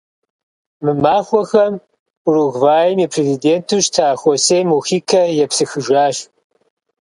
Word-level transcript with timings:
Мы 0.83 0.91
махуэхэм 1.03 1.73
Уругваим 2.27 2.97
и 3.05 3.07
президенту 3.15 3.75
щыта 3.85 4.07
Хосе 4.21 4.59
Мухикэ 4.69 5.23
епсыхыжащ. 5.43 6.17